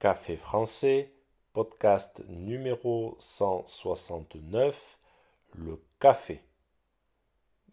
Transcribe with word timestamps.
Café 0.00 0.36
français, 0.36 1.12
podcast 1.52 2.24
numéro 2.26 3.16
169, 3.18 4.98
le 5.52 5.78
café. 5.98 6.42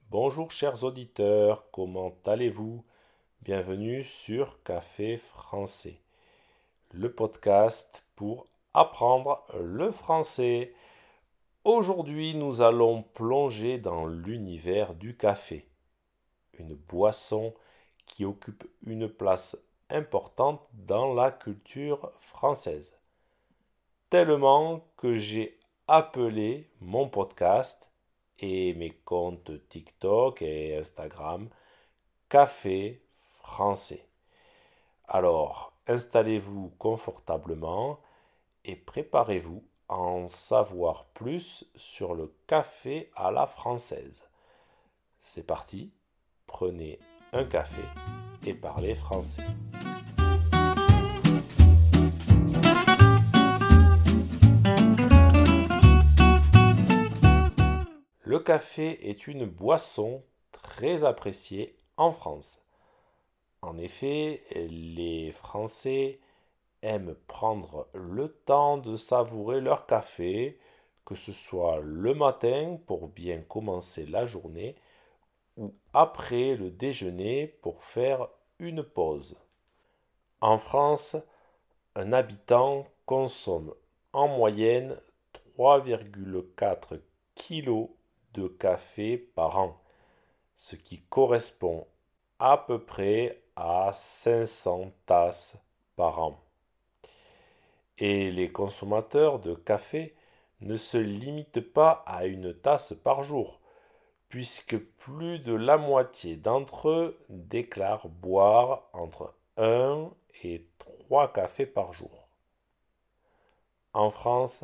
Bonjour 0.09 0.51
chers 0.51 0.83
auditeurs, 0.83 1.71
comment 1.71 2.13
allez-vous? 2.25 2.83
Bienvenue 3.43 4.03
sur 4.03 4.61
Café 4.63 5.15
français, 5.15 6.01
le 6.91 7.13
podcast 7.13 8.03
pour 8.17 8.45
apprendre 8.73 9.45
le 9.57 9.89
français. 9.91 10.73
Aujourd'hui, 11.63 12.35
nous 12.35 12.59
allons 12.61 13.03
plonger 13.03 13.77
dans 13.77 14.05
l'univers 14.05 14.95
du 14.95 15.15
café, 15.15 15.65
une 16.59 16.75
boisson 16.75 17.53
qui 18.05 18.25
occupe 18.25 18.65
une 18.85 19.07
place 19.07 19.57
importante 19.89 20.61
dans 20.73 21.13
la 21.13 21.31
culture 21.31 22.11
française. 22.17 22.97
Tellement 24.09 24.85
que 24.97 25.15
j'ai 25.15 25.59
appelé 25.87 26.69
mon 26.81 27.09
podcast 27.09 27.89
et 28.39 28.73
mes 28.73 28.91
comptes 28.91 29.51
TikTok 29.69 30.41
et 30.41 30.77
Instagram 30.77 31.49
Café 32.29 33.01
français. 33.39 34.05
Alors, 35.07 35.73
installez-vous 35.87 36.73
confortablement 36.77 37.99
et 38.65 38.75
préparez-vous 38.75 39.63
à 39.87 39.95
en 39.95 40.27
savoir 40.27 41.05
plus 41.13 41.65
sur 41.75 42.13
le 42.13 42.33
café 42.45 43.09
à 43.15 43.31
la 43.31 43.47
française. 43.47 44.27
C'est 45.21 45.47
parti, 45.47 45.91
prenez 46.45 46.99
un 47.31 47.45
café 47.45 47.81
et 48.45 48.53
parlez 48.53 48.95
français. 48.95 49.43
Café 58.47 59.09
est 59.09 59.27
une 59.27 59.45
boisson 59.45 60.23
très 60.53 61.03
appréciée 61.03 61.75
en 61.97 62.13
France. 62.13 62.61
En 63.61 63.77
effet, 63.77 64.41
les 64.69 65.33
Français 65.33 66.21
aiment 66.81 67.15
prendre 67.27 67.89
le 67.93 68.29
temps 68.29 68.77
de 68.77 68.95
savourer 68.95 69.59
leur 69.59 69.85
café, 69.85 70.57
que 71.03 71.13
ce 71.13 71.33
soit 71.33 71.81
le 71.83 72.13
matin 72.13 72.79
pour 72.85 73.09
bien 73.09 73.41
commencer 73.41 74.05
la 74.05 74.25
journée 74.25 74.77
ou 75.57 75.73
après 75.91 76.55
le 76.55 76.71
déjeuner 76.71 77.47
pour 77.47 77.83
faire 77.83 78.29
une 78.59 78.81
pause. 78.81 79.35
En 80.39 80.57
France, 80.57 81.17
un 81.95 82.13
habitant 82.13 82.87
consomme 83.05 83.73
en 84.13 84.29
moyenne 84.29 84.97
3,4 85.57 87.01
kg 87.35 87.89
café 88.45 89.17
par 89.17 89.57
an, 89.57 89.81
ce 90.55 90.75
qui 90.75 91.01
correspond 91.09 91.87
à 92.39 92.57
peu 92.57 92.79
près 92.79 93.41
à 93.55 93.91
500 93.91 94.91
tasses 95.07 95.59
par 95.95 96.19
an. 96.19 96.39
Et 97.97 98.31
les 98.31 98.51
consommateurs 98.51 99.39
de 99.39 99.55
café 99.55 100.15
ne 100.61 100.75
se 100.75 100.97
limitent 100.97 101.73
pas 101.73 102.03
à 102.05 102.25
une 102.25 102.53
tasse 102.53 102.93
par 103.03 103.23
jour, 103.23 103.59
puisque 104.29 104.77
plus 104.77 105.39
de 105.39 105.53
la 105.53 105.77
moitié 105.77 106.35
d'entre 106.35 106.89
eux 106.89 107.19
déclarent 107.29 108.09
boire 108.09 108.89
entre 108.93 109.33
1 109.57 110.11
et 110.43 110.67
3 110.77 111.33
cafés 111.33 111.65
par 111.65 111.93
jour. 111.93 112.27
En 113.93 114.11
France, 114.11 114.63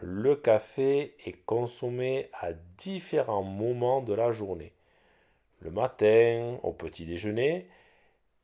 le 0.00 0.36
café 0.36 1.14
est 1.26 1.44
consommé 1.44 2.30
à 2.32 2.52
différents 2.52 3.42
moments 3.42 4.00
de 4.00 4.14
la 4.14 4.32
journée. 4.32 4.72
Le 5.60 5.70
matin, 5.70 6.58
au 6.62 6.72
petit 6.72 7.04
déjeuner, 7.04 7.68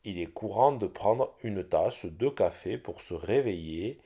il 0.04 0.20
est 0.20 0.32
courant 0.32 0.72
de 0.72 0.86
prendre 0.86 1.34
une 1.42 1.64
tasse 1.64 2.06
de 2.06 2.28
café 2.28 2.78
pour 2.78 3.00
se 3.00 3.14
réveiller 3.14 4.00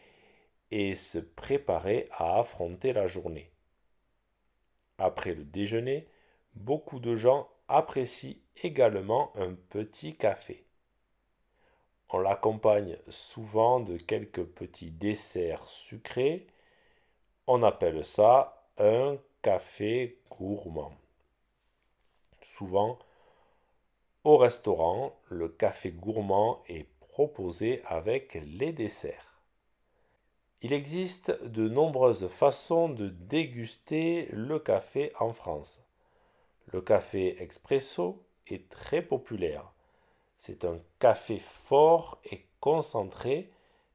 et 0.71 0.95
se 0.95 1.19
préparer 1.19 2.09
à 2.13 2.39
affronter 2.39 2.93
la 2.93 3.07
journée. 3.07 3.51
Après 4.99 5.35
le 5.35 5.45
déjeuner, 5.45 6.07
beaucoup 6.55 7.01
de 7.01 7.15
gens 7.15 7.49
apprécient 7.69 8.37
également 8.63 9.33
un 9.37 9.55
petit 9.55 10.17
café. 10.17 10.65
On 12.11 12.19
l'accompagne 12.19 12.97
souvent 13.09 13.81
de 13.81 13.97
quelques 13.97 14.45
petits 14.45 14.91
desserts 14.91 15.69
sucrés. 15.69 16.47
On 17.49 17.63
appelle 17.63 18.05
ça 18.05 18.69
un 18.79 19.17
café 19.43 20.21
gourmand. 20.31 20.93
Souvent, 22.41 23.01
au 24.23 24.37
restaurant, 24.37 25.19
le 25.29 25.49
café 25.49 25.91
gourmand 25.91 26.63
est 26.69 26.87
proposé 27.01 27.83
avec 27.87 28.39
les 28.47 28.73
desserts. 28.73 29.41
Il 30.63 30.73
existe 30.73 31.43
de 31.43 31.69
nombreuses 31.69 32.29
façons 32.29 32.89
de 32.89 33.09
déguster 33.09 34.29
le 34.31 34.61
café 34.61 35.13
en 35.19 35.33
France. 35.33 35.83
Le 36.67 36.81
café 36.81 37.43
expresso 37.43 38.23
est 38.47 38.69
très 38.69 39.03
populaire. 39.03 39.73
C'est 40.39 40.65
un 40.65 40.79
café 41.01 41.41
fort 41.41 42.21
et 42.31 42.47
concentré 42.61 43.51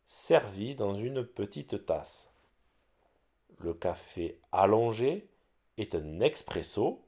servi 0.05 0.75
dans 0.75 0.95
une 0.95 1.23
petite 1.25 1.85
tasse. 1.85 2.33
Le 3.59 3.73
café 3.73 4.39
allongé 4.51 5.27
est 5.77 5.95
un 5.95 6.19
expresso 6.19 7.01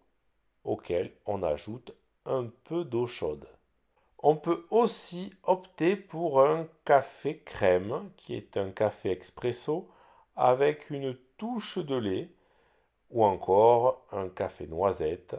auquel 0.63 1.11
on 1.25 1.43
ajoute 1.43 1.93
un 2.25 2.51
peu 2.63 2.83
d'eau 2.83 3.07
chaude. 3.07 3.47
On 4.21 4.35
peut 4.35 4.65
aussi 4.69 5.33
opter 5.43 5.95
pour 5.95 6.41
un 6.41 6.67
café 6.83 7.39
crème 7.39 8.11
qui 8.17 8.35
est 8.35 8.57
un 8.57 8.71
café 8.71 9.11
expresso 9.11 9.89
avec 10.35 10.89
une 10.89 11.15
touche 11.38 11.77
de 11.77 11.95
lait 11.95 12.29
ou 13.11 13.23
encore 13.23 14.05
un 14.11 14.29
café 14.29 14.67
noisette 14.67 15.35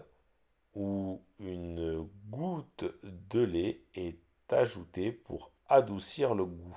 où 0.75 1.20
une 1.38 2.09
goutte 2.31 2.84
de 3.03 3.41
lait 3.41 3.82
est 3.94 4.19
ajoutée 4.50 5.12
pour 5.12 5.50
adoucir 5.69 6.34
le 6.34 6.44
goût. 6.44 6.76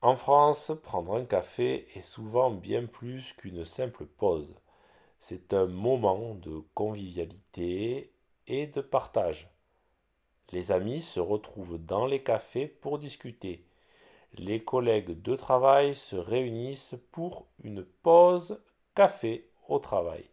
En 0.00 0.14
France, 0.14 0.72
prendre 0.84 1.16
un 1.16 1.24
café 1.24 1.88
est 1.96 2.00
souvent 2.00 2.50
bien 2.50 2.86
plus 2.86 3.32
qu'une 3.32 3.64
simple 3.64 4.06
pause. 4.06 4.54
C'est 5.18 5.52
un 5.52 5.66
moment 5.66 6.34
de 6.34 6.62
convivialité 6.74 8.12
et 8.46 8.68
de 8.68 8.80
partage. 8.80 9.48
Les 10.52 10.70
amis 10.70 11.02
se 11.02 11.18
retrouvent 11.18 11.78
dans 11.78 12.06
les 12.06 12.22
cafés 12.22 12.68
pour 12.68 13.00
discuter. 13.00 13.64
Les 14.34 14.62
collègues 14.62 15.20
de 15.20 15.34
travail 15.34 15.96
se 15.96 16.14
réunissent 16.14 16.96
pour 17.10 17.46
une 17.64 17.84
pause 17.84 18.60
café 18.94 19.50
au 19.66 19.80
travail 19.80 20.30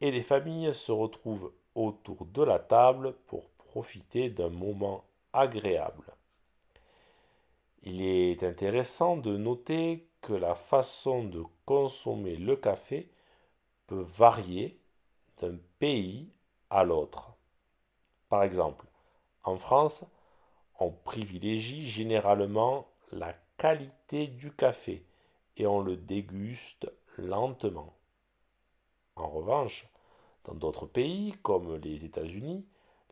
et 0.00 0.10
les 0.10 0.22
familles 0.22 0.74
se 0.74 0.92
retrouvent 0.92 1.52
autour 1.74 2.26
de 2.26 2.42
la 2.42 2.58
table 2.58 3.14
pour 3.26 3.48
profiter 3.50 4.28
d'un 4.28 4.50
moment 4.50 5.04
agréable. 5.32 6.15
Il 7.82 8.02
est 8.02 8.42
intéressant 8.42 9.16
de 9.16 9.36
noter 9.36 10.08
que 10.20 10.32
la 10.32 10.54
façon 10.54 11.24
de 11.24 11.44
consommer 11.64 12.36
le 12.36 12.56
café 12.56 13.10
peut 13.86 14.04
varier 14.16 14.80
d'un 15.38 15.56
pays 15.78 16.32
à 16.70 16.84
l'autre. 16.84 17.36
Par 18.28 18.42
exemple, 18.42 18.86
en 19.44 19.56
France, 19.56 20.04
on 20.80 20.90
privilégie 20.90 21.86
généralement 21.86 22.88
la 23.12 23.34
qualité 23.56 24.26
du 24.26 24.50
café 24.50 25.06
et 25.56 25.66
on 25.66 25.80
le 25.80 25.96
déguste 25.96 26.90
lentement. 27.16 27.94
En 29.14 29.28
revanche, 29.28 29.88
dans 30.44 30.54
d'autres 30.54 30.86
pays, 30.86 31.34
comme 31.42 31.76
les 31.76 32.04
États-Unis, 32.04 32.66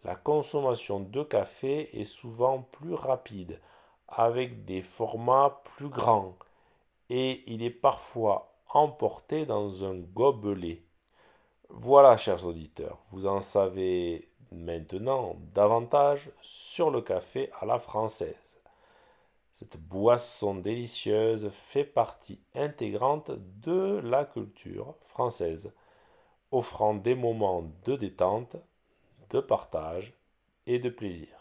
la 0.04 0.14
consommation 0.14 1.00
de 1.00 1.22
café 1.22 1.98
est 1.98 2.04
souvent 2.04 2.62
plus 2.62 2.94
rapide, 2.94 3.60
avec 4.08 4.64
des 4.64 4.82
formats 4.82 5.62
plus 5.76 5.88
grands, 5.88 6.36
et 7.10 7.42
il 7.52 7.62
est 7.62 7.70
parfois 7.70 8.54
emporté 8.68 9.46
dans 9.46 9.84
un 9.84 9.96
gobelet. 9.96 10.82
Voilà, 11.68 12.16
chers 12.16 12.46
auditeurs, 12.46 12.98
vous 13.08 13.26
en 13.26 13.40
savez 13.40 14.28
maintenant 14.52 15.36
davantage 15.54 16.30
sur 16.42 16.90
le 16.90 17.00
café 17.00 17.50
à 17.60 17.66
la 17.66 17.78
française. 17.78 18.60
Cette 19.52 19.80
boisson 19.80 20.56
délicieuse 20.56 21.48
fait 21.48 21.84
partie 21.84 22.40
intégrante 22.54 23.30
de 23.62 24.00
la 24.02 24.24
culture 24.24 24.94
française 25.00 25.72
offrant 26.50 26.94
des 26.94 27.14
moments 27.14 27.64
de 27.84 27.96
détente, 27.96 28.56
de 29.30 29.40
partage 29.40 30.12
et 30.66 30.78
de 30.78 30.88
plaisir. 30.88 31.33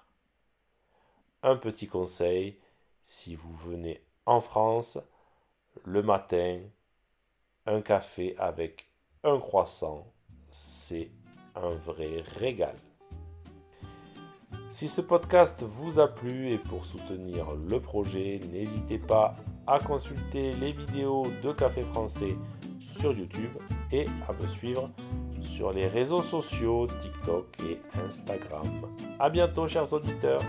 Un 1.46 1.58
petit 1.58 1.88
conseil, 1.88 2.58
Si 3.04 3.36
vous 3.36 3.54
venez 3.54 4.02
en 4.26 4.40
France, 4.40 4.98
le 5.84 6.02
matin, 6.02 6.62
un 7.66 7.82
café 7.82 8.34
avec 8.38 8.88
un 9.26 9.38
croissant, 9.40 10.08
c'est 10.52 11.12
un 11.56 11.72
vrai 11.72 12.24
régal. 12.38 12.76
Si 14.70 14.88
ce 14.88 15.02
podcast 15.02 15.64
vous 15.64 16.00
a 16.00 16.08
plu 16.08 16.50
et 16.50 16.58
pour 16.58 16.86
soutenir 16.86 17.52
le 17.52 17.82
projet, 17.82 18.40
n'hésitez 18.50 18.98
pas 18.98 19.36
à 19.68 19.80
consulter 19.80 20.54
les 20.54 20.72
vidéos 20.72 21.26
de 21.44 21.52
Café 21.52 21.84
Français 21.84 22.38
sur 22.80 23.12
YouTube 23.12 23.52
et 23.92 24.06
à 24.30 24.34
me 24.42 24.48
suivre 24.48 24.90
sur 25.42 25.74
les 25.74 25.88
réseaux 25.88 26.22
sociaux 26.22 26.88
TikTok 27.02 27.48
et 27.70 27.82
Instagram. 28.00 28.66
A 29.20 29.30
bientôt 29.30 29.68
chers 29.68 29.92
auditeurs 29.92 30.42